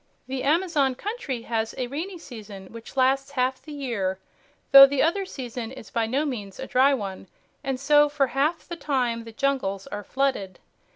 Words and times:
The 0.25 0.41
Amazon 0.41 0.95
country 0.95 1.43
has 1.43 1.75
a 1.77 1.85
rainy 1.85 2.17
season 2.17 2.73
which 2.73 2.97
lasts 2.97 3.29
half 3.33 3.61
the 3.61 3.71
year, 3.71 4.17
though 4.71 4.87
the 4.87 5.03
other 5.03 5.27
season 5.27 5.71
is 5.71 5.91
by 5.91 6.07
no 6.07 6.25
means 6.25 6.59
a 6.59 6.65
dry 6.65 6.91
one, 6.91 7.27
and 7.63 7.79
so 7.79 8.09
for 8.09 8.25
half 8.25 8.67
the 8.67 8.75
time 8.75 9.25
the 9.25 9.31
jungles 9.31 9.85
are 9.85 10.03
flooded. 10.03 10.57